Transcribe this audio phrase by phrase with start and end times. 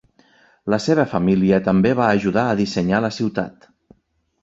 [0.73, 3.73] La seva família també va ajudar a dissenyar la ciutat.